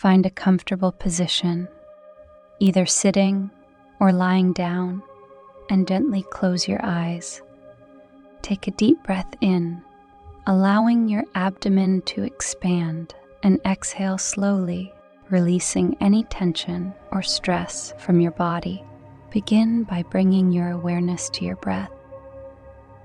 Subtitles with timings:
[0.00, 1.68] Find a comfortable position,
[2.58, 3.50] either sitting
[4.00, 5.02] or lying down,
[5.68, 7.42] and gently close your eyes.
[8.40, 9.82] Take a deep breath in,
[10.46, 14.90] allowing your abdomen to expand, and exhale slowly,
[15.28, 18.82] releasing any tension or stress from your body.
[19.30, 21.92] Begin by bringing your awareness to your breath.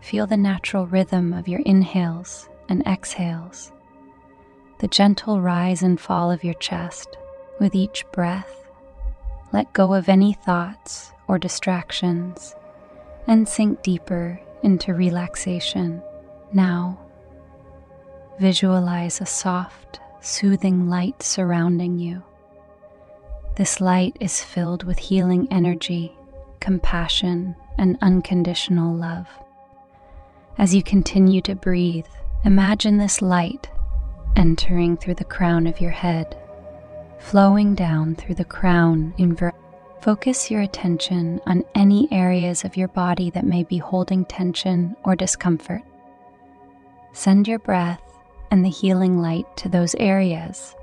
[0.00, 3.70] Feel the natural rhythm of your inhales and exhales,
[4.80, 7.18] the gentle rise and fall of your chest
[7.58, 8.66] with each breath.
[9.52, 12.54] Let go of any thoughts or distractions
[13.26, 16.02] and sink deeper into relaxation.
[16.52, 16.98] Now,
[18.40, 22.22] visualize a soft, soothing light surrounding you.
[23.56, 26.16] This light is filled with healing energy,
[26.60, 29.26] compassion, and unconditional love.
[30.56, 32.06] As you continue to breathe,
[32.44, 33.68] imagine this light
[34.36, 36.36] entering through the crown of your head,
[37.18, 39.34] flowing down through the crown in
[40.00, 45.14] Focus your attention on any areas of your body that may be holding tension or
[45.14, 45.82] discomfort.
[47.12, 48.00] Send your breath
[48.50, 50.74] and the healing light to those areas,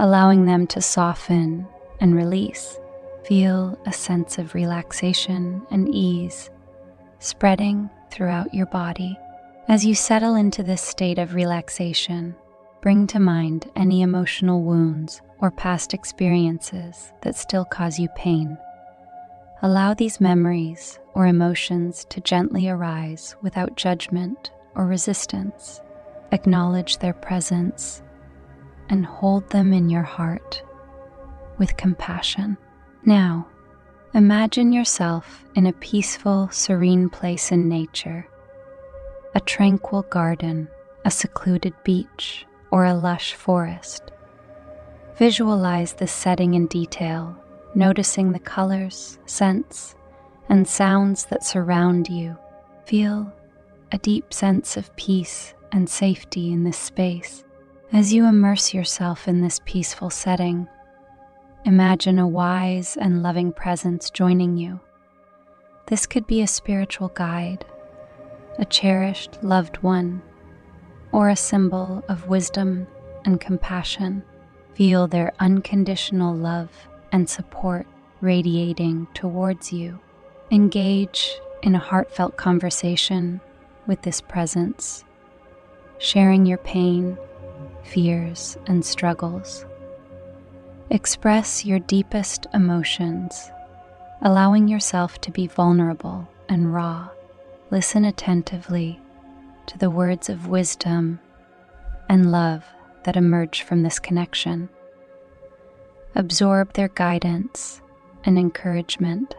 [0.00, 1.64] allowing them to soften
[2.00, 2.80] and release.
[3.24, 6.50] Feel a sense of relaxation and ease
[7.20, 9.16] spreading throughout your body.
[9.68, 12.34] As you settle into this state of relaxation,
[12.80, 18.58] bring to mind any emotional wounds or past experiences that still cause you pain.
[19.62, 25.80] Allow these memories or emotions to gently arise without judgment or resistance.
[26.32, 28.02] Acknowledge their presence
[28.88, 30.60] and hold them in your heart
[31.58, 32.58] with compassion.
[33.04, 33.46] Now,
[34.12, 38.26] imagine yourself in a peaceful, serene place in nature
[39.34, 40.68] a tranquil garden,
[41.04, 44.02] a secluded beach, or a lush forest.
[45.16, 47.36] Visualize the setting in detail,
[47.74, 49.94] noticing the colors, scents,
[50.48, 52.36] and sounds that surround you.
[52.86, 53.32] Feel
[53.92, 57.44] a deep sense of peace and safety in this space.
[57.92, 60.66] As you immerse yourself in this peaceful setting,
[61.64, 64.80] imagine a wise and loving presence joining you.
[65.86, 67.64] This could be a spiritual guide,
[68.58, 70.22] a cherished loved one,
[71.12, 72.86] or a symbol of wisdom
[73.24, 74.22] and compassion.
[74.74, 76.70] Feel their unconditional love
[77.12, 77.86] and support
[78.20, 79.98] radiating towards you.
[80.50, 81.32] Engage
[81.62, 83.40] in a heartfelt conversation
[83.86, 85.04] with this presence,
[85.98, 87.18] sharing your pain,
[87.84, 89.66] fears, and struggles.
[90.90, 93.50] Express your deepest emotions,
[94.20, 97.08] allowing yourself to be vulnerable and raw.
[97.72, 99.00] Listen attentively
[99.64, 101.18] to the words of wisdom
[102.06, 102.62] and love
[103.04, 104.68] that emerge from this connection.
[106.14, 107.80] Absorb their guidance
[108.26, 109.34] and encouragement,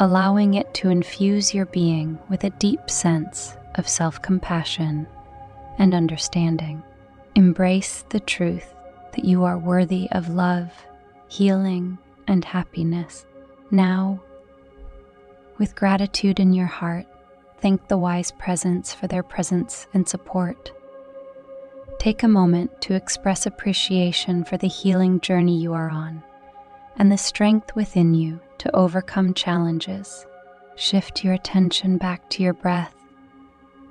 [0.00, 5.06] allowing it to infuse your being with a deep sense of self compassion
[5.76, 6.82] and understanding.
[7.34, 8.72] Embrace the truth
[9.14, 10.72] that you are worthy of love,
[11.28, 13.26] healing, and happiness.
[13.70, 14.22] Now,
[15.58, 17.04] with gratitude in your heart,
[17.64, 20.70] thank the wise presence for their presence and support.
[21.98, 26.22] Take a moment to express appreciation for the healing journey you are on
[26.98, 30.26] and the strength within you to overcome challenges.
[30.76, 32.94] Shift your attention back to your breath.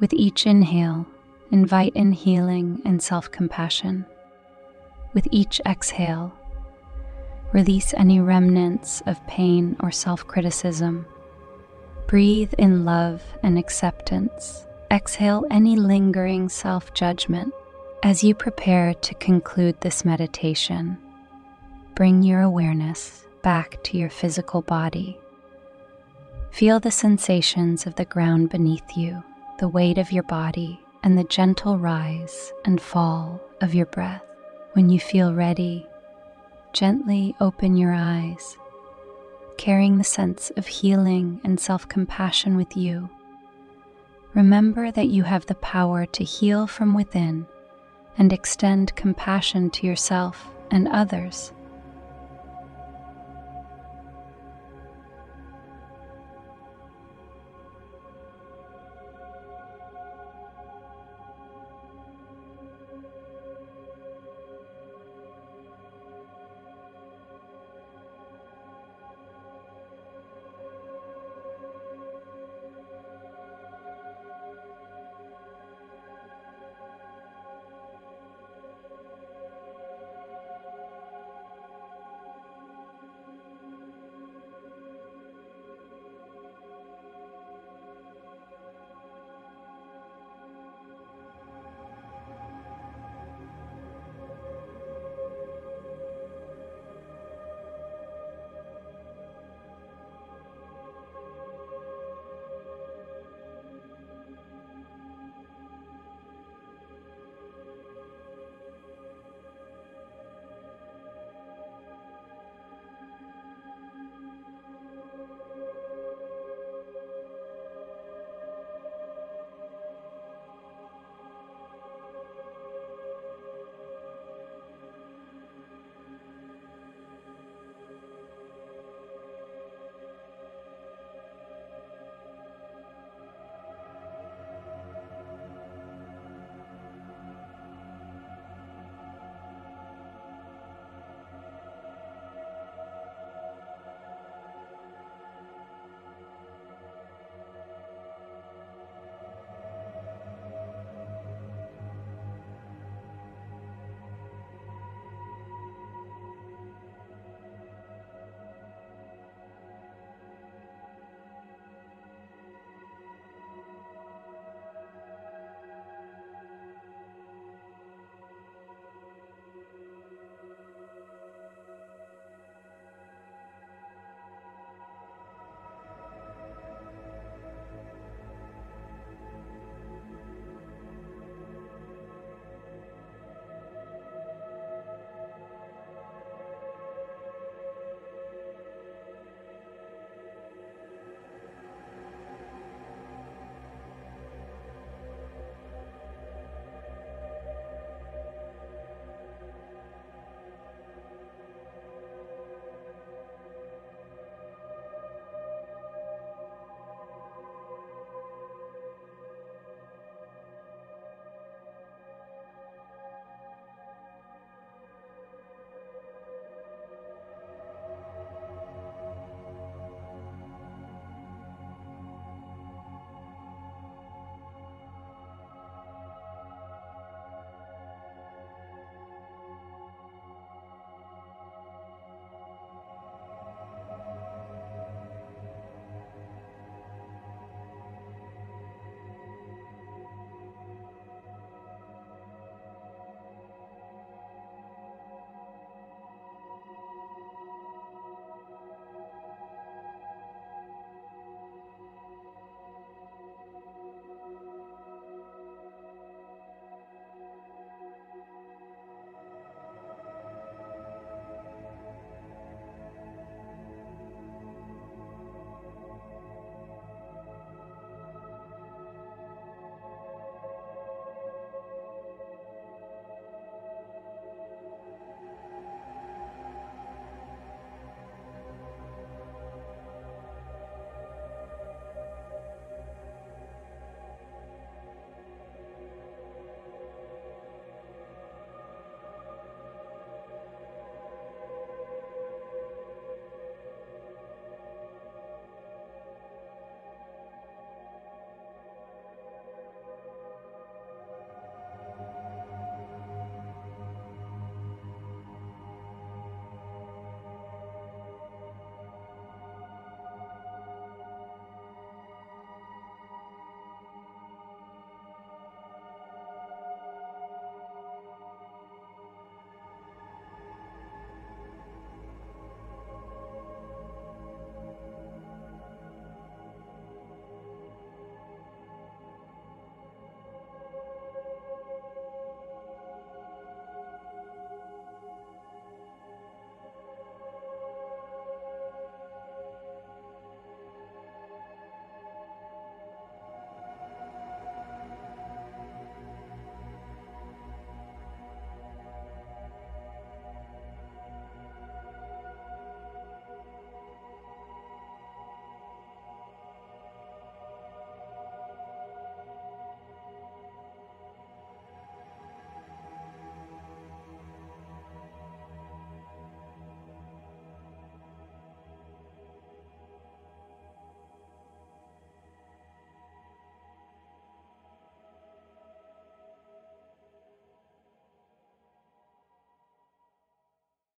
[0.00, 1.06] With each inhale,
[1.52, 4.04] invite in healing and self compassion.
[5.12, 6.32] With each exhale,
[7.52, 11.06] release any remnants of pain or self criticism
[12.10, 14.66] Breathe in love and acceptance.
[14.90, 17.54] Exhale any lingering self judgment.
[18.02, 20.98] As you prepare to conclude this meditation,
[21.94, 25.20] bring your awareness back to your physical body.
[26.50, 29.22] Feel the sensations of the ground beneath you,
[29.60, 34.24] the weight of your body, and the gentle rise and fall of your breath.
[34.72, 35.86] When you feel ready,
[36.72, 38.56] gently open your eyes
[39.60, 43.10] carrying the sense of healing and self compassion with you.
[44.32, 47.46] Remember that you have the power to heal from within
[48.16, 51.52] and extend compassion to yourself and others.